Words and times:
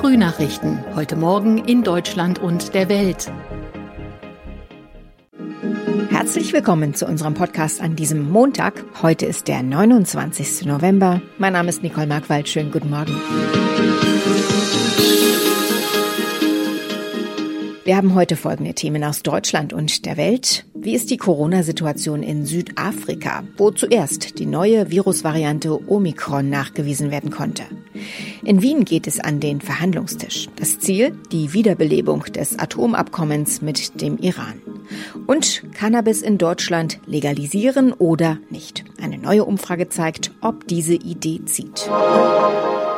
Frühnachrichten. 0.00 0.82
Heute 0.96 1.14
Morgen 1.14 1.58
in 1.58 1.82
Deutschland 1.82 2.38
und 2.38 2.72
der 2.72 2.88
Welt. 2.88 3.30
Herzlich 6.08 6.54
willkommen 6.54 6.94
zu 6.94 7.04
unserem 7.04 7.34
Podcast 7.34 7.82
an 7.82 7.96
diesem 7.96 8.30
Montag. 8.30 8.82
Heute 9.02 9.26
ist 9.26 9.46
der 9.46 9.62
29. 9.62 10.64
November. 10.64 11.20
Mein 11.36 11.52
Name 11.52 11.68
ist 11.68 11.82
Nicole 11.82 12.06
Markwald. 12.06 12.48
Schönen 12.48 12.70
guten 12.70 12.88
Morgen. 12.88 13.14
Wir 17.90 17.96
haben 17.96 18.14
heute 18.14 18.36
folgende 18.36 18.72
Themen 18.72 19.02
aus 19.02 19.24
Deutschland 19.24 19.72
und 19.72 20.06
der 20.06 20.16
Welt. 20.16 20.64
Wie 20.74 20.94
ist 20.94 21.10
die 21.10 21.16
Corona-Situation 21.16 22.22
in 22.22 22.46
Südafrika, 22.46 23.42
wo 23.56 23.72
zuerst 23.72 24.38
die 24.38 24.46
neue 24.46 24.92
Virusvariante 24.92 25.90
Omikron 25.90 26.48
nachgewiesen 26.48 27.10
werden 27.10 27.32
konnte? 27.32 27.64
In 28.44 28.62
Wien 28.62 28.84
geht 28.84 29.08
es 29.08 29.18
an 29.18 29.40
den 29.40 29.60
Verhandlungstisch. 29.60 30.48
Das 30.54 30.78
Ziel, 30.78 31.18
die 31.32 31.52
Wiederbelebung 31.52 32.22
des 32.32 32.60
Atomabkommens 32.60 33.60
mit 33.60 34.00
dem 34.00 34.18
Iran. 34.18 34.62
Und 35.26 35.64
Cannabis 35.74 36.22
in 36.22 36.38
Deutschland 36.38 37.00
legalisieren 37.06 37.92
oder 37.92 38.38
nicht. 38.50 38.84
Eine 39.02 39.18
neue 39.18 39.44
Umfrage 39.44 39.88
zeigt, 39.88 40.30
ob 40.42 40.68
diese 40.68 40.94
Idee 40.94 41.44
zieht. 41.44 41.90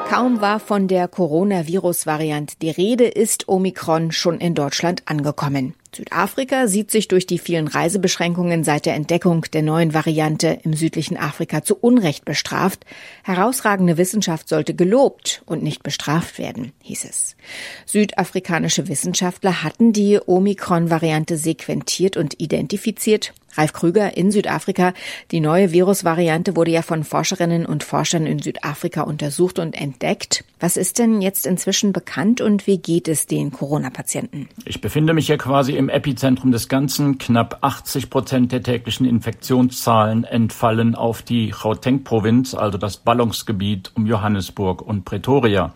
Kaum 0.09 0.41
war 0.41 0.61
von 0.61 0.89
der 0.89 1.09
Coronavirus-Variante 1.09 2.57
die 2.61 2.71
Rede, 2.71 3.07
ist 3.07 3.49
Omikron 3.49 4.13
schon 4.13 4.39
in 4.41 4.55
Deutschland 4.55 5.03
angekommen. 5.07 5.75
Südafrika 5.95 6.69
sieht 6.69 6.91
sich 6.91 7.09
durch 7.09 7.27
die 7.27 7.39
vielen 7.39 7.69
Reisebeschränkungen 7.69 8.65
seit 8.65 8.87
der 8.87 8.95
Entdeckung 8.95 9.43
der 9.53 9.63
neuen 9.63 9.93
Variante 9.93 10.59
im 10.65 10.73
südlichen 10.73 11.19
Afrika 11.19 11.63
zu 11.63 11.77
Unrecht 11.77 12.25
bestraft. 12.25 12.87
Herausragende 13.25 13.99
Wissenschaft 13.99 14.49
sollte 14.49 14.75
gelobt 14.75 15.43
und 15.45 15.63
nicht 15.63 15.83
bestraft 15.83 16.39
werden, 16.39 16.73
hieß 16.83 17.05
es. 17.05 17.37
Südafrikanische 17.85 18.89
Wissenschaftler 18.89 19.63
hatten 19.63 19.93
die 19.93 20.19
Omikron-Variante 20.25 21.37
sequentiert 21.37 22.17
und 22.17 22.41
identifiziert. 22.41 23.35
Ralf 23.55 23.73
Krüger 23.73 24.17
in 24.17 24.31
Südafrika. 24.31 24.95
Die 25.31 25.41
neue 25.41 25.73
Virusvariante 25.73 26.57
wurde 26.57 26.71
ja 26.71 26.83
von 26.83 27.05
Forscherinnen 27.05 27.67
und 27.67 27.85
Forschern 27.85 28.27
in 28.27 28.39
Südafrika 28.39 29.03
untersucht 29.03 29.59
und 29.59 29.75
entdeckt. 29.75 30.45
Was 30.61 30.77
ist 30.77 30.99
denn 30.99 31.21
jetzt 31.21 31.47
inzwischen 31.47 31.93
bekannt 31.93 32.41
und 32.41 32.67
wie 32.67 32.79
geht 32.79 33.09
es 33.09 33.27
den 33.27 33.51
Corona-Patienten? 33.51 34.49
Ich 34.65 34.81
befinde 34.81 35.13
mich 35.13 35.27
hier 35.27 35.39
quasi 35.39 35.73
im 35.73 35.89
Epizentrum 35.89 36.53
des 36.53 36.69
Ganzen. 36.69 37.19
Knapp 37.19 37.59
80 37.63 38.11
Prozent 38.11 38.53
der 38.53 38.63
täglichen 38.63 39.07
Infektionszahlen 39.07 40.25
entfallen 40.25 40.95
auf 40.95 41.23
die 41.23 41.51
Gauteng-Provinz, 41.51 42.55
also 42.55 42.79
das 42.79 42.97
Ballungsgebiet 42.97 43.93
um 43.95 44.07
Johannesburg 44.07 44.83
und 44.83 45.05
Pretoria. 45.05 45.75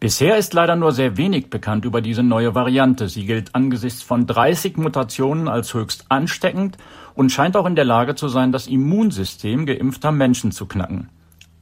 Bisher 0.00 0.36
ist 0.36 0.54
leider 0.54 0.76
nur 0.76 0.92
sehr 0.92 1.16
wenig 1.16 1.50
bekannt 1.50 1.84
über 1.84 2.00
diese 2.00 2.22
neue 2.22 2.54
Variante. 2.54 3.08
Sie 3.08 3.26
gilt 3.26 3.56
angesichts 3.56 4.00
von 4.00 4.28
30 4.28 4.76
Mutationen 4.76 5.48
als 5.48 5.74
höchst 5.74 6.04
ansteckend 6.08 6.78
und 7.14 7.32
scheint 7.32 7.56
auch 7.56 7.66
in 7.66 7.74
der 7.74 7.84
Lage 7.84 8.14
zu 8.14 8.28
sein, 8.28 8.52
das 8.52 8.68
Immunsystem 8.68 9.66
geimpfter 9.66 10.12
Menschen 10.12 10.52
zu 10.52 10.66
knacken. 10.66 11.08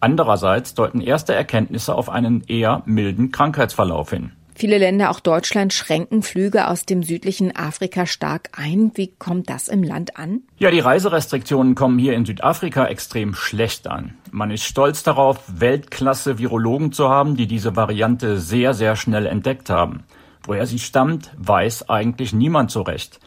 Andererseits 0.00 0.74
deuten 0.74 1.00
erste 1.00 1.34
Erkenntnisse 1.34 1.94
auf 1.94 2.10
einen 2.10 2.42
eher 2.46 2.82
milden 2.84 3.32
Krankheitsverlauf 3.32 4.10
hin. 4.10 4.32
Viele 4.58 4.78
Länder, 4.78 5.10
auch 5.10 5.20
Deutschland, 5.20 5.74
schränken 5.74 6.22
Flüge 6.22 6.68
aus 6.68 6.86
dem 6.86 7.02
südlichen 7.02 7.54
Afrika 7.54 8.06
stark 8.06 8.48
ein. 8.56 8.90
Wie 8.94 9.08
kommt 9.08 9.50
das 9.50 9.68
im 9.68 9.82
Land 9.82 10.16
an? 10.16 10.44
Ja, 10.56 10.70
die 10.70 10.80
Reiserestriktionen 10.80 11.74
kommen 11.74 11.98
hier 11.98 12.14
in 12.14 12.24
Südafrika 12.24 12.86
extrem 12.86 13.34
schlecht 13.34 13.86
an. 13.86 14.14
Man 14.30 14.50
ist 14.50 14.64
stolz 14.64 15.02
darauf, 15.02 15.42
Weltklasse 15.46 16.38
Virologen 16.38 16.90
zu 16.92 17.10
haben, 17.10 17.36
die 17.36 17.46
diese 17.46 17.76
Variante 17.76 18.38
sehr, 18.38 18.72
sehr 18.72 18.96
schnell 18.96 19.26
entdeckt 19.26 19.68
haben. 19.68 20.04
Woher 20.44 20.64
sie 20.64 20.78
stammt, 20.78 21.32
weiß 21.36 21.90
eigentlich 21.90 22.32
niemand 22.32 22.70
so 22.70 22.80
recht. 22.80 23.20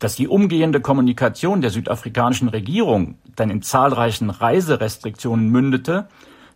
Dass 0.00 0.16
die 0.16 0.26
umgehende 0.26 0.80
Kommunikation 0.80 1.60
der 1.60 1.70
südafrikanischen 1.70 2.48
Regierung 2.48 3.18
dann 3.36 3.50
in 3.50 3.62
zahlreichen 3.62 4.30
Reiserestriktionen 4.30 5.48
mündete, 5.48 6.08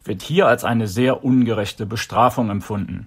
wird 0.03 0.23
hier 0.23 0.49
als 0.49 0.65
eine 0.65 0.89
sehr 0.89 1.23
ungerechte 1.23 1.87
Bestrafung 1.87 2.51
empfunden. 2.51 3.07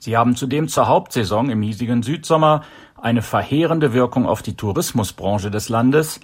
Sie 0.00 0.16
haben 0.16 0.36
zudem 0.36 0.68
zur 0.68 0.88
Hauptsaison 0.88 1.50
im 1.50 1.62
hiesigen 1.62 2.02
Südsommer 2.02 2.62
eine 3.00 3.22
verheerende 3.22 3.92
Wirkung 3.92 4.26
auf 4.26 4.42
die 4.42 4.56
Tourismusbranche 4.56 5.50
des 5.50 5.68
Landes, 5.68 6.20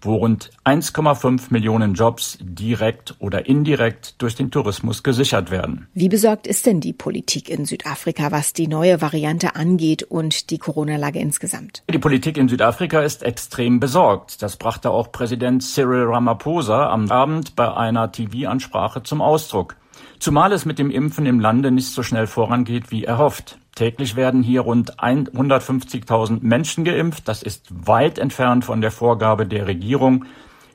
wo 0.00 0.14
rund 0.14 0.50
1,5 0.64 1.46
Millionen 1.50 1.94
Jobs 1.94 2.38
direkt 2.40 3.16
oder 3.18 3.46
indirekt 3.46 4.20
durch 4.22 4.36
den 4.36 4.50
Tourismus 4.50 5.02
gesichert 5.02 5.50
werden. 5.50 5.88
Wie 5.92 6.08
besorgt 6.08 6.46
ist 6.46 6.66
denn 6.66 6.80
die 6.80 6.92
Politik 6.92 7.48
in 7.48 7.64
Südafrika, 7.64 8.30
was 8.30 8.52
die 8.52 8.68
neue 8.68 9.00
Variante 9.00 9.56
angeht 9.56 10.04
und 10.04 10.50
die 10.50 10.58
Corona-Lage 10.58 11.18
insgesamt? 11.18 11.82
Die 11.90 11.98
Politik 11.98 12.36
in 12.36 12.48
Südafrika 12.48 13.00
ist 13.00 13.22
extrem 13.22 13.80
besorgt. 13.80 14.42
Das 14.42 14.56
brachte 14.56 14.90
auch 14.90 15.10
Präsident 15.10 15.62
Cyril 15.62 16.04
Ramaphosa 16.04 16.90
am 16.90 17.10
Abend 17.10 17.56
bei 17.56 17.74
einer 17.74 18.12
TV-Ansprache 18.12 19.02
zum 19.02 19.20
Ausdruck. 19.20 19.76
Zumal 20.20 20.52
es 20.52 20.64
mit 20.64 20.78
dem 20.78 20.90
Impfen 20.90 21.26
im 21.26 21.38
Lande 21.38 21.70
nicht 21.70 21.92
so 21.92 22.02
schnell 22.02 22.26
vorangeht 22.26 22.90
wie 22.90 23.04
erhofft. 23.04 23.58
Täglich 23.76 24.16
werden 24.16 24.42
hier 24.42 24.62
rund 24.62 24.98
150.000 24.98 26.38
Menschen 26.42 26.84
geimpft. 26.84 27.28
Das 27.28 27.44
ist 27.44 27.66
weit 27.70 28.18
entfernt 28.18 28.64
von 28.64 28.80
der 28.80 28.90
Vorgabe 28.90 29.46
der 29.46 29.68
Regierung, 29.68 30.24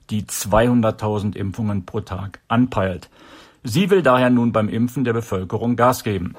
die 0.09 0.23
200.000 0.23 1.35
Impfungen 1.35 1.85
pro 1.85 1.99
Tag 1.99 2.39
anpeilt. 2.47 3.09
Sie 3.63 3.89
will 3.89 4.01
daher 4.01 4.29
nun 4.29 4.53
beim 4.53 4.69
Impfen 4.69 5.03
der 5.03 5.13
Bevölkerung 5.13 5.75
Gas 5.75 6.03
geben. 6.03 6.35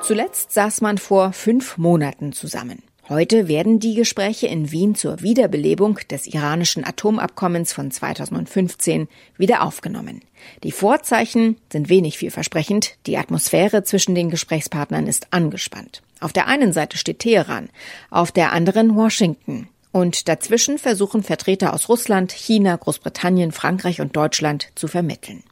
Zuletzt 0.00 0.52
saß 0.52 0.80
man 0.80 0.98
vor 0.98 1.32
fünf 1.32 1.76
Monaten 1.78 2.32
zusammen. 2.32 2.82
Heute 3.10 3.48
werden 3.48 3.80
die 3.80 3.94
Gespräche 3.94 4.46
in 4.46 4.72
Wien 4.72 4.94
zur 4.94 5.20
Wiederbelebung 5.20 6.00
des 6.10 6.26
iranischen 6.26 6.86
Atomabkommens 6.86 7.70
von 7.74 7.90
2015 7.90 9.08
wieder 9.36 9.62
aufgenommen. 9.62 10.22
Die 10.62 10.72
Vorzeichen 10.72 11.58
sind 11.70 11.90
wenig 11.90 12.16
vielversprechend. 12.16 12.96
Die 13.06 13.18
Atmosphäre 13.18 13.82
zwischen 13.82 14.14
den 14.14 14.30
Gesprächspartnern 14.30 15.06
ist 15.06 15.26
angespannt. 15.34 16.02
Auf 16.20 16.32
der 16.32 16.46
einen 16.46 16.72
Seite 16.72 16.96
steht 16.96 17.18
Teheran, 17.18 17.68
auf 18.08 18.32
der 18.32 18.52
anderen 18.52 18.96
Washington. 18.96 19.68
Und 19.92 20.26
dazwischen 20.26 20.78
versuchen 20.78 21.22
Vertreter 21.22 21.74
aus 21.74 21.90
Russland, 21.90 22.32
China, 22.32 22.74
Großbritannien, 22.74 23.52
Frankreich 23.52 24.00
und 24.00 24.16
Deutschland 24.16 24.68
zu 24.76 24.88
vermitteln. 24.88 25.44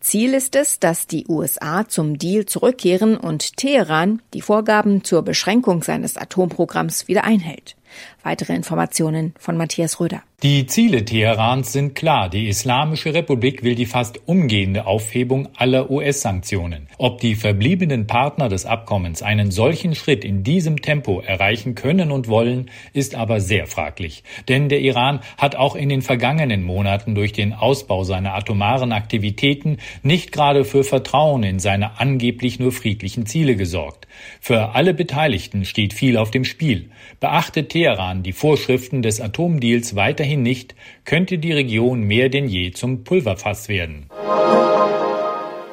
Ziel 0.00 0.34
ist 0.34 0.56
es, 0.56 0.78
dass 0.78 1.06
die 1.06 1.26
USA 1.28 1.88
zum 1.88 2.18
Deal 2.18 2.46
zurückkehren 2.46 3.16
und 3.16 3.56
Teheran 3.56 4.22
die 4.34 4.42
Vorgaben 4.42 5.04
zur 5.04 5.22
Beschränkung 5.22 5.82
seines 5.82 6.16
Atomprogramms 6.16 7.08
wieder 7.08 7.24
einhält. 7.24 7.76
Weitere 8.22 8.54
Informationen 8.54 9.34
von 9.38 9.56
Matthias 9.56 10.00
Röder. 10.00 10.22
Die 10.42 10.66
Ziele 10.66 11.02
Teherans 11.02 11.72
sind 11.72 11.94
klar. 11.94 12.28
Die 12.28 12.46
Islamische 12.46 13.14
Republik 13.14 13.62
will 13.62 13.74
die 13.74 13.86
fast 13.86 14.28
umgehende 14.28 14.86
Aufhebung 14.86 15.48
aller 15.56 15.90
US-Sanktionen. 15.90 16.88
Ob 16.98 17.22
die 17.22 17.36
verbliebenen 17.36 18.06
Partner 18.06 18.50
des 18.50 18.66
Abkommens 18.66 19.22
einen 19.22 19.50
solchen 19.50 19.94
Schritt 19.94 20.26
in 20.26 20.44
diesem 20.44 20.82
Tempo 20.82 21.20
erreichen 21.20 21.74
können 21.74 22.12
und 22.12 22.28
wollen, 22.28 22.70
ist 22.92 23.14
aber 23.14 23.40
sehr 23.40 23.66
fraglich. 23.66 24.24
Denn 24.46 24.68
der 24.68 24.80
Iran 24.80 25.20
hat 25.38 25.56
auch 25.56 25.74
in 25.74 25.88
den 25.88 26.02
vergangenen 26.02 26.64
Monaten 26.64 27.14
durch 27.14 27.32
den 27.32 27.54
Ausbau 27.54 28.04
seiner 28.04 28.34
atomaren 28.34 28.92
Aktivitäten 28.92 29.78
nicht 30.02 30.32
gerade 30.32 30.66
für 30.66 30.84
Vertrauen 30.84 31.44
in 31.44 31.60
seine 31.60 31.98
angeblich 31.98 32.58
nur 32.58 32.72
friedlichen 32.72 33.24
Ziele 33.24 33.56
gesorgt. 33.56 34.06
Für 34.42 34.74
alle 34.74 34.92
Beteiligten 34.92 35.64
steht 35.64 35.94
viel 35.94 36.18
auf 36.18 36.30
dem 36.30 36.44
Spiel. 36.44 36.90
Beachtet 37.20 37.70
Teheran 37.70 37.85
die 38.22 38.32
Vorschriften 38.32 39.02
des 39.02 39.20
Atomdeals 39.20 39.94
weiterhin 39.94 40.16
weiterhin 40.16 40.42
nicht, 40.42 40.74
könnte 41.04 41.38
die 41.38 41.52
Region 41.52 42.00
mehr 42.00 42.28
denn 42.28 42.48
je 42.48 42.72
zum 42.72 43.04
Pulverfass 43.04 43.68
werden. 43.68 44.08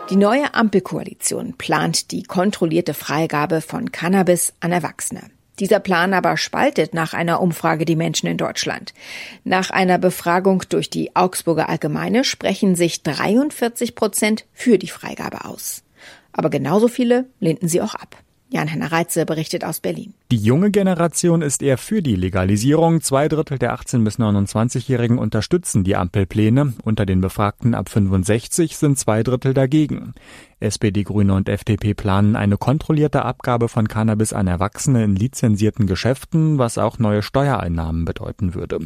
Die 0.10 0.16
neue 0.16 0.54
Ampelkoalition 0.54 1.56
plant 1.58 2.12
die 2.12 2.24
kontrollierte 2.24 2.94
Freigabe 2.94 3.62
von 3.62 3.92
Cannabis 3.92 4.54
an 4.60 4.72
Erwachsene. 4.72 5.22
Dieser 5.60 5.80
Plan 5.80 6.14
aber 6.14 6.36
spaltet 6.36 6.94
nach 6.94 7.14
einer 7.14 7.42
Umfrage 7.42 7.86
die 7.86 7.96
Menschen 7.96 8.28
in 8.28 8.38
Deutschland. 8.38 8.94
Nach 9.44 9.70
einer 9.70 9.98
Befragung 9.98 10.64
durch 10.68 10.90
die 10.90 11.16
Augsburger 11.16 11.70
Allgemeine 11.70 12.24
sprechen 12.24 12.76
sich 12.76 13.04
43 13.04 13.96
Prozent 13.96 14.46
für 14.52 14.78
die 14.78 14.88
Freigabe 14.88 15.46
aus. 15.46 15.84
Aber 16.32 16.50
genauso 16.50 16.88
viele 16.88 17.26
lehnten 17.40 17.68
sie 17.68 17.82
auch 17.82 17.96
ab. 17.96 18.18
Jan-Henner 18.54 18.92
Reitze 18.92 19.26
berichtet 19.26 19.64
aus 19.66 19.80
Berlin. 19.80 20.14
Die 20.32 20.38
junge 20.38 20.70
Generation 20.70 21.42
ist 21.42 21.64
eher 21.64 21.80
für 21.80 22.04
die 22.04 22.16
Legalisierung. 22.16 23.02
Zwei 23.02 23.28
Drittel 23.28 23.58
der 23.58 23.76
18- 23.76 24.04
bis 24.04 24.20
29-Jährigen 24.20 25.18
unterstützen 25.18 25.84
die 25.84 25.96
Ampelpläne. 25.96 26.74
Unter 26.84 27.08
den 27.08 27.20
Befragten 27.20 27.74
ab 27.74 27.90
65 27.90 28.78
sind 28.78 29.00
zwei 29.00 29.24
Drittel 29.24 29.56
dagegen. 29.56 30.14
SPD, 30.64 31.04
Grüne 31.04 31.34
und 31.34 31.50
FDP 31.50 31.94
planen 31.94 32.36
eine 32.36 32.58
kontrollierte 32.58 33.24
Abgabe 33.24 33.70
von 33.70 33.88
Cannabis 33.88 34.34
an 34.34 34.48
Erwachsene 34.48 35.04
in 35.04 35.16
lizenzierten 35.16 35.86
Geschäften, 35.86 36.58
was 36.58 36.78
auch 36.78 36.98
neue 36.98 37.22
Steuereinnahmen 37.22 38.06
bedeuten 38.06 38.56
würde. 38.56 38.80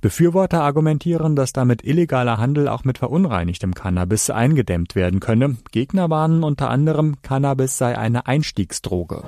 Befürworter 0.00 0.62
argumentieren, 0.62 1.36
dass 1.36 1.52
damit 1.52 1.84
illegaler 1.84 2.38
Handel 2.38 2.68
auch 2.68 2.84
mit 2.84 2.98
verunreinigtem 2.98 3.74
Cannabis 3.74 4.30
eingedämmt 4.30 4.94
werden 4.94 5.20
könne. 5.20 5.56
Gegner 5.72 6.08
warnen 6.08 6.44
unter 6.44 6.70
anderem, 6.70 7.16
Cannabis 7.22 7.76
sei 7.76 7.98
eine 7.98 8.26
Einstiegsdroge. 8.26 9.24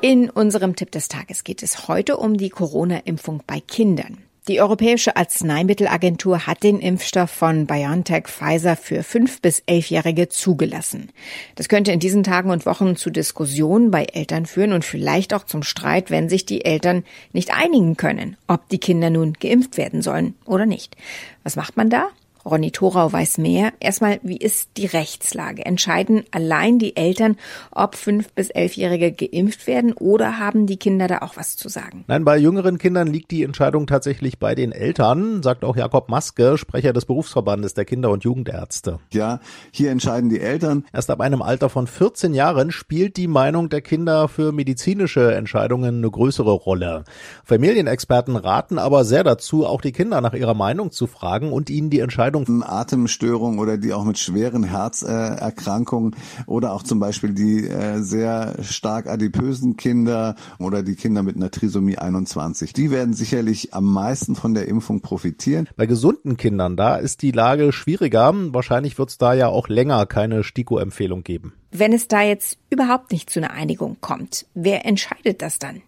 In 0.00 0.30
unserem 0.30 0.74
Tipp 0.74 0.90
des 0.90 1.06
Tages 1.06 1.44
geht 1.44 1.62
es 1.62 1.86
heute 1.86 2.16
um 2.16 2.36
die 2.36 2.50
Corona-Impfung 2.50 3.44
bei 3.46 3.60
Kindern. 3.60 4.18
Die 4.48 4.60
Europäische 4.60 5.14
Arzneimittelagentur 5.14 6.48
hat 6.48 6.64
den 6.64 6.80
Impfstoff 6.80 7.30
von 7.30 7.66
BioNTech 7.66 8.26
Pfizer 8.26 8.74
für 8.74 9.04
fünf 9.04 9.40
bis 9.40 9.62
elfjährige 9.66 10.28
zugelassen. 10.28 11.10
Das 11.54 11.68
könnte 11.68 11.92
in 11.92 12.00
diesen 12.00 12.24
Tagen 12.24 12.50
und 12.50 12.66
Wochen 12.66 12.96
zu 12.96 13.10
Diskussionen 13.10 13.92
bei 13.92 14.02
Eltern 14.02 14.46
führen 14.46 14.72
und 14.72 14.84
vielleicht 14.84 15.32
auch 15.32 15.44
zum 15.44 15.62
Streit, 15.62 16.10
wenn 16.10 16.28
sich 16.28 16.44
die 16.44 16.64
Eltern 16.64 17.04
nicht 17.32 17.56
einigen 17.56 17.96
können, 17.96 18.36
ob 18.48 18.68
die 18.68 18.78
Kinder 18.78 19.10
nun 19.10 19.34
geimpft 19.34 19.76
werden 19.76 20.02
sollen 20.02 20.34
oder 20.44 20.66
nicht. 20.66 20.96
Was 21.44 21.54
macht 21.54 21.76
man 21.76 21.88
da? 21.88 22.08
Ronny 22.44 22.70
Thorau 22.70 23.12
weiß 23.12 23.38
mehr. 23.38 23.72
Erstmal, 23.80 24.20
wie 24.22 24.36
ist 24.36 24.70
die 24.76 24.86
Rechtslage? 24.86 25.64
Entscheiden 25.64 26.24
allein 26.30 26.78
die 26.78 26.96
Eltern, 26.96 27.36
ob 27.70 27.94
fünf 27.94 28.32
bis 28.32 28.50
elfjährige 28.50 29.12
geimpft 29.12 29.66
werden 29.66 29.92
oder 29.92 30.38
haben 30.38 30.66
die 30.66 30.76
Kinder 30.76 31.06
da 31.06 31.18
auch 31.18 31.36
was 31.36 31.56
zu 31.56 31.68
sagen? 31.68 32.04
Nein, 32.08 32.24
bei 32.24 32.36
jüngeren 32.36 32.78
Kindern 32.78 33.08
liegt 33.08 33.30
die 33.30 33.42
Entscheidung 33.42 33.86
tatsächlich 33.86 34.38
bei 34.38 34.54
den 34.54 34.72
Eltern, 34.72 35.42
sagt 35.42 35.64
auch 35.64 35.76
Jakob 35.76 36.08
Maske, 36.08 36.58
Sprecher 36.58 36.92
des 36.92 37.06
Berufsverbandes 37.06 37.74
der 37.74 37.84
Kinder- 37.84 38.10
und 38.10 38.24
Jugendärzte. 38.24 38.98
Ja, 39.12 39.40
hier 39.70 39.90
entscheiden 39.90 40.30
die 40.30 40.40
Eltern. 40.40 40.84
Erst 40.92 41.10
ab 41.10 41.20
einem 41.20 41.42
Alter 41.42 41.68
von 41.68 41.86
14 41.86 42.34
Jahren 42.34 42.72
spielt 42.72 43.16
die 43.16 43.28
Meinung 43.28 43.68
der 43.68 43.82
Kinder 43.82 44.28
für 44.28 44.52
medizinische 44.52 45.34
Entscheidungen 45.34 45.98
eine 45.98 46.10
größere 46.10 46.52
Rolle. 46.52 47.04
Familienexperten 47.44 48.36
raten 48.36 48.78
aber 48.78 49.04
sehr 49.04 49.24
dazu, 49.24 49.66
auch 49.66 49.80
die 49.80 49.92
Kinder 49.92 50.20
nach 50.20 50.34
ihrer 50.34 50.54
Meinung 50.54 50.90
zu 50.90 51.06
fragen 51.06 51.52
und 51.52 51.70
ihnen 51.70 51.90
die 51.90 52.00
Entscheidung 52.00 52.31
Entscheidung. 52.32 52.62
Atemstörungen 52.62 53.58
oder 53.58 53.78
die 53.78 53.92
auch 53.92 54.04
mit 54.04 54.18
schweren 54.18 54.64
Herzerkrankungen 54.64 56.16
oder 56.46 56.72
auch 56.72 56.82
zum 56.82 56.98
Beispiel 56.98 57.34
die 57.34 57.66
äh, 57.66 58.00
sehr 58.00 58.62
stark 58.62 59.06
adipösen 59.06 59.76
Kinder 59.76 60.36
oder 60.58 60.82
die 60.82 60.94
Kinder 60.94 61.22
mit 61.22 61.36
einer 61.36 61.50
Trisomie 61.50 61.98
21. 61.98 62.72
Die 62.72 62.90
werden 62.90 63.14
sicherlich 63.14 63.74
am 63.74 63.92
meisten 63.92 64.34
von 64.34 64.54
der 64.54 64.68
Impfung 64.68 65.00
profitieren. 65.00 65.68
Bei 65.76 65.86
gesunden 65.86 66.36
Kindern, 66.36 66.76
da 66.76 66.96
ist 66.96 67.22
die 67.22 67.32
Lage 67.32 67.72
schwieriger. 67.72 68.32
Wahrscheinlich 68.52 68.98
wird 68.98 69.10
es 69.10 69.18
da 69.18 69.34
ja 69.34 69.48
auch 69.48 69.68
länger 69.68 70.06
keine 70.06 70.42
STIKO-Empfehlung 70.42 71.22
geben. 71.22 71.52
Wenn 71.74 71.94
es 71.94 72.06
da 72.06 72.20
jetzt 72.20 72.58
überhaupt 72.68 73.12
nicht 73.12 73.30
zu 73.30 73.40
einer 73.40 73.50
Einigung 73.50 73.96
kommt, 74.02 74.44
wer 74.52 74.84
entscheidet 74.84 75.40
das 75.40 75.58
dann? 75.58 75.80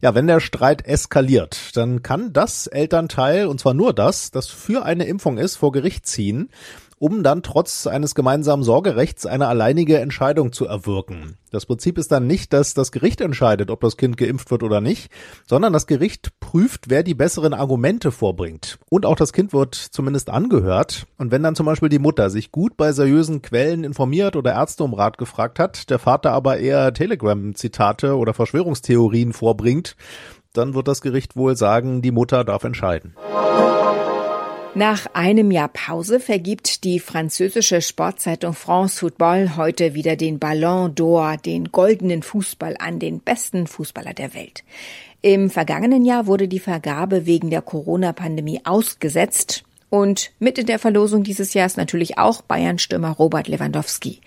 Ja, 0.00 0.14
wenn 0.14 0.28
der 0.28 0.38
Streit 0.38 0.86
eskaliert, 0.86 1.76
dann 1.76 2.04
kann 2.04 2.32
das 2.32 2.68
Elternteil, 2.68 3.46
und 3.46 3.58
zwar 3.58 3.74
nur 3.74 3.92
das, 3.92 4.30
das 4.30 4.46
für 4.46 4.84
eine 4.84 5.04
Impfung 5.04 5.38
ist, 5.38 5.56
vor 5.56 5.72
Gericht 5.72 6.06
ziehen 6.06 6.48
um 7.02 7.24
dann 7.24 7.42
trotz 7.42 7.88
eines 7.88 8.14
gemeinsamen 8.14 8.62
Sorgerechts 8.62 9.26
eine 9.26 9.48
alleinige 9.48 9.98
Entscheidung 9.98 10.52
zu 10.52 10.66
erwirken. 10.66 11.36
Das 11.50 11.66
Prinzip 11.66 11.98
ist 11.98 12.12
dann 12.12 12.28
nicht, 12.28 12.52
dass 12.52 12.74
das 12.74 12.92
Gericht 12.92 13.20
entscheidet, 13.20 13.72
ob 13.72 13.80
das 13.80 13.96
Kind 13.96 14.16
geimpft 14.16 14.52
wird 14.52 14.62
oder 14.62 14.80
nicht, 14.80 15.10
sondern 15.48 15.72
das 15.72 15.88
Gericht 15.88 16.38
prüft, 16.38 16.90
wer 16.90 17.02
die 17.02 17.14
besseren 17.14 17.54
Argumente 17.54 18.12
vorbringt. 18.12 18.78
Und 18.88 19.04
auch 19.04 19.16
das 19.16 19.32
Kind 19.32 19.52
wird 19.52 19.74
zumindest 19.74 20.30
angehört. 20.30 21.08
Und 21.18 21.32
wenn 21.32 21.42
dann 21.42 21.56
zum 21.56 21.66
Beispiel 21.66 21.88
die 21.88 21.98
Mutter 21.98 22.30
sich 22.30 22.52
gut 22.52 22.76
bei 22.76 22.92
seriösen 22.92 23.42
Quellen 23.42 23.82
informiert 23.82 24.36
oder 24.36 24.52
Ärzte 24.52 24.84
um 24.84 24.94
Rat 24.94 25.18
gefragt 25.18 25.58
hat, 25.58 25.90
der 25.90 25.98
Vater 25.98 26.30
aber 26.30 26.58
eher 26.58 26.94
Telegram-Zitate 26.94 28.16
oder 28.16 28.32
Verschwörungstheorien 28.32 29.32
vorbringt, 29.32 29.96
dann 30.52 30.74
wird 30.74 30.86
das 30.86 31.00
Gericht 31.00 31.34
wohl 31.34 31.56
sagen, 31.56 32.00
die 32.00 32.12
Mutter 32.12 32.44
darf 32.44 32.62
entscheiden. 32.62 33.16
Nach 34.74 35.06
einem 35.12 35.50
Jahr 35.50 35.68
Pause 35.68 36.18
vergibt 36.18 36.84
die 36.84 36.98
französische 36.98 37.82
Sportzeitung 37.82 38.54
France 38.54 39.00
Football 39.00 39.56
heute 39.58 39.92
wieder 39.92 40.16
den 40.16 40.38
Ballon 40.38 40.94
d'Or, 40.94 41.36
den 41.36 41.70
goldenen 41.70 42.22
Fußball 42.22 42.76
an 42.78 42.98
den 42.98 43.20
besten 43.20 43.66
Fußballer 43.66 44.14
der 44.14 44.32
Welt. 44.32 44.64
Im 45.20 45.50
vergangenen 45.50 46.06
Jahr 46.06 46.26
wurde 46.26 46.48
die 46.48 46.58
Vergabe 46.58 47.26
wegen 47.26 47.50
der 47.50 47.60
Corona-Pandemie 47.60 48.62
ausgesetzt. 48.64 49.62
Und 49.92 50.30
mit 50.38 50.56
in 50.56 50.64
der 50.64 50.78
Verlosung 50.78 51.22
dieses 51.22 51.52
Jahres 51.52 51.76
natürlich 51.76 52.16
auch 52.16 52.40
Bayern-Stürmer 52.40 53.10
Robert 53.10 53.46
Lewandowski. 53.46 54.22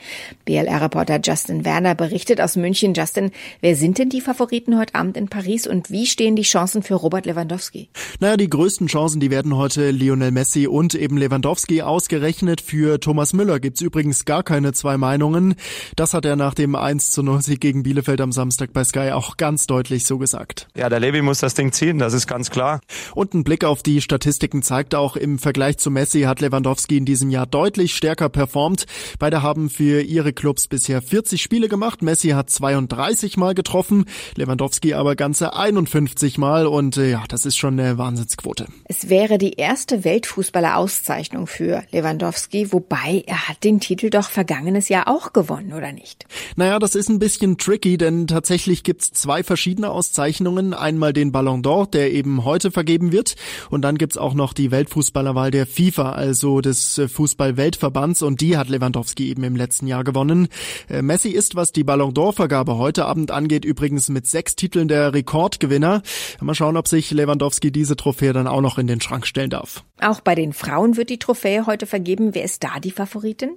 BLR-Reporter 0.46 1.20
Justin 1.24 1.66
Werner 1.66 1.96
berichtet 1.96 2.40
aus 2.40 2.56
München. 2.56 2.94
Justin, 2.94 3.32
wer 3.62 3.76
sind 3.76 3.98
denn 3.98 4.10
die 4.10 4.22
Favoriten 4.22 4.78
heute 4.78 4.94
Abend 4.94 5.18
in 5.18 5.28
Paris 5.28 5.66
und 5.66 5.90
wie 5.90 6.06
stehen 6.06 6.36
die 6.36 6.44
Chancen 6.44 6.84
für 6.84 6.94
Robert 6.94 7.26
Lewandowski? 7.26 7.90
Naja, 8.20 8.38
die 8.38 8.48
größten 8.48 8.86
Chancen, 8.86 9.20
die 9.20 9.32
werden 9.32 9.56
heute 9.56 9.90
Lionel 9.90 10.30
Messi 10.30 10.68
und 10.68 10.94
eben 10.94 11.18
Lewandowski 11.18 11.82
ausgerechnet. 11.82 12.62
Für 12.62 13.00
Thomas 13.00 13.34
Müller 13.34 13.60
gibt's 13.60 13.82
übrigens 13.82 14.26
gar 14.26 14.44
keine 14.44 14.72
zwei 14.74 14.98
Meinungen. 14.98 15.56
Das 15.96 16.14
hat 16.14 16.26
er 16.26 16.36
nach 16.36 16.54
dem 16.54 16.76
1 16.76 17.10
zu 17.10 17.24
0 17.24 17.42
Sieg 17.42 17.60
gegen 17.60 17.82
Bielefeld 17.82 18.22
am 18.22 18.32
Samstag 18.32 18.72
bei 18.72 18.84
Sky 18.84 19.14
auch 19.14 19.36
ganz 19.38 19.66
deutlich 19.66 20.06
so 20.06 20.20
gesagt. 20.20 20.68
Ja, 20.78 20.90
der 20.90 21.00
Levi 21.00 21.24
muss 21.24 21.40
das 21.40 21.56
Ding 21.56 21.72
ziehen, 21.72 21.98
das 21.98 22.14
ist 22.14 22.28
ganz 22.28 22.52
klar. 22.52 22.82
Und 23.16 23.34
ein 23.34 23.44
Blick 23.44 23.64
auf 23.64 23.82
die 23.82 24.02
Statistiken 24.02 24.62
zeigt 24.62 24.94
auch 24.94 25.16
im 25.16 25.40
Vergleich 25.40 25.55
Vergleich 25.56 25.78
zu 25.78 25.90
Messi 25.90 26.24
hat 26.24 26.42
Lewandowski 26.42 26.98
in 26.98 27.06
diesem 27.06 27.30
Jahr 27.30 27.46
deutlich 27.46 27.96
stärker 27.96 28.28
performt. 28.28 28.88
Beide 29.20 29.42
haben 29.42 29.70
für 29.70 30.02
ihre 30.02 30.34
Clubs 30.34 30.68
bisher 30.68 31.02
40 31.02 31.42
Spiele 31.42 31.70
gemacht. 31.70 32.02
Messi 32.02 32.32
hat 32.32 32.50
32 32.50 33.38
Mal 33.38 33.56
getroffen, 33.56 34.04
Lewandowski 34.36 34.96
aber 34.96 35.16
ganze 35.16 35.56
51 35.56 36.38
Mal 36.38 36.68
und 36.68 36.98
äh, 36.98 37.12
ja, 37.12 37.24
das 37.30 37.46
ist 37.46 37.56
schon 37.56 37.80
eine 37.80 37.98
Wahnsinnsquote. 37.98 38.66
Es 38.84 39.08
wäre 39.08 39.38
die 39.38 39.54
erste 39.54 40.04
Weltfußballer-Auszeichnung 40.04 41.48
für 41.48 41.84
Lewandowski, 41.94 42.74
wobei 42.74 43.24
er 43.26 43.48
hat 43.48 43.64
den 43.64 43.80
Titel 43.80 44.10
doch 44.10 44.30
vergangenes 44.30 44.90
Jahr 44.90 45.08
auch 45.08 45.32
gewonnen, 45.32 45.72
oder 45.72 45.94
nicht? 45.94 46.26
Naja, 46.58 46.80
das 46.80 46.96
ist 46.96 47.08
ein 47.08 47.20
bisschen 47.20 47.58
tricky, 47.58 47.96
denn 47.96 48.28
tatsächlich 48.28 48.84
gibt's 48.84 49.14
zwei 49.14 49.42
verschiedene 49.42 49.90
Auszeichnungen. 49.90 50.74
Einmal 50.74 51.14
den 51.14 51.32
Ballon 51.32 51.64
d'Or, 51.64 51.90
der 51.90 52.12
eben 52.12 52.44
heute 52.44 52.72
vergeben 52.72 53.14
wird 53.14 53.38
und 53.70 53.84
dann 53.84 53.98
gibt's 53.98 54.18
auch 54.18 54.34
noch 54.34 54.52
die 54.52 54.70
Weltfußballerwahl 54.72 55.45
Fußball 55.46 55.52
der 55.52 55.68
FIFA, 55.68 56.12
also 56.14 56.62
des 56.62 56.98
äh, 56.98 57.08
Fußball-Weltverbands 57.08 58.22
und 58.22 58.42
die 58.42 58.58
hat 58.58 58.70
Lewandowski 58.70 59.30
eben 59.30 59.44
im 59.44 59.56
letzten 59.56 59.88
Jahr 59.88 60.04
gewonnen. 60.04 60.48
Äh, 60.90 61.02
Messi 61.02 61.30
ist, 61.30 61.56
was 61.56 61.72
die 61.72 61.84
Ballon 61.84 62.14
d'Or-Vergabe 62.14 62.78
heute 62.78 63.06
Abend 63.06 63.32
angeht, 63.32 63.66
übrigens 63.66 64.10
mit 64.10 64.26
sechs 64.26 64.56
Titeln 64.56 64.88
der 64.88 65.14
Rekordgewinner. 65.14 66.02
Mal 66.42 66.56
schauen, 66.56 66.78
ob 66.78 66.88
sich 66.88 67.12
Lewandowski 67.12 67.72
diese 67.72 67.96
Trophäe 67.96 68.34
dann 68.34 68.48
auch 68.48 68.62
noch 68.62 68.78
in 68.78 68.88
den 68.88 69.02
Schrank 69.02 69.28
stellen 69.28 69.50
darf. 69.50 69.84
Auch 70.02 70.22
bei 70.22 70.36
den 70.36 70.54
Frauen 70.54 70.98
wird 70.98 71.10
die 71.10 71.20
Trophäe 71.20 71.68
heute 71.68 71.86
vergeben. 71.86 72.34
Wer 72.34 72.44
ist 72.44 72.64
da 72.64 72.80
die 72.80 72.92
Favoritin? 72.92 73.52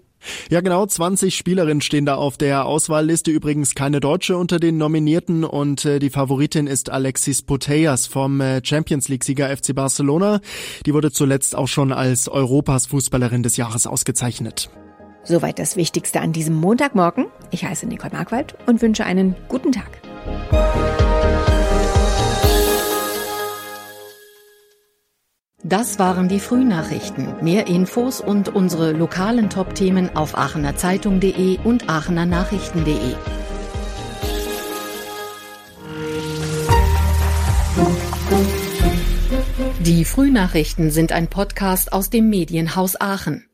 Ja, 0.50 0.60
genau, 0.60 0.84
20 0.84 1.36
Spielerinnen 1.36 1.80
stehen 1.80 2.06
da 2.06 2.16
auf 2.16 2.36
der 2.36 2.66
Auswahlliste. 2.66 3.30
Übrigens 3.30 3.74
keine 3.74 4.00
Deutsche 4.00 4.36
unter 4.36 4.58
den 4.58 4.76
Nominierten 4.76 5.44
und 5.44 5.84
äh, 5.84 5.98
die 5.98 6.10
Favoritin 6.10 6.66
ist 6.66 6.90
Alexis 6.90 7.42
Putellas 7.42 8.06
vom 8.06 8.40
äh, 8.40 8.60
Champions 8.64 9.08
League-Sieger 9.08 9.54
FC 9.56 9.74
Barcelona. 9.74 10.40
Die 10.86 10.94
wurde 10.94 11.12
zuletzt 11.12 11.56
auch 11.56 11.68
schon 11.68 11.92
als 11.92 12.28
Europas 12.28 12.86
Fußballerin 12.86 13.42
des 13.42 13.56
Jahres 13.56 13.86
ausgezeichnet. 13.86 14.70
Soweit 15.24 15.58
das 15.58 15.76
Wichtigste 15.76 16.20
an 16.20 16.32
diesem 16.32 16.54
Montagmorgen. 16.54 17.26
Ich 17.50 17.64
heiße 17.64 17.86
Nicole 17.86 18.12
Markwald 18.12 18.56
und 18.66 18.80
wünsche 18.80 19.04
einen 19.04 19.36
guten 19.48 19.72
Tag. 19.72 21.07
Das 25.68 25.98
waren 25.98 26.28
die 26.28 26.40
Frühnachrichten. 26.40 27.34
Mehr 27.42 27.66
Infos 27.66 28.22
und 28.22 28.48
unsere 28.48 28.92
lokalen 28.92 29.50
Top-Themen 29.50 30.16
auf 30.16 30.34
aachenerzeitung.de 30.34 31.58
und 31.62 31.90
aachenernachrichten.de. 31.90 33.14
Die 39.80 40.04
Frühnachrichten 40.06 40.90
sind 40.90 41.12
ein 41.12 41.28
Podcast 41.28 41.92
aus 41.92 42.08
dem 42.08 42.30
Medienhaus 42.30 42.98
Aachen. 42.98 43.47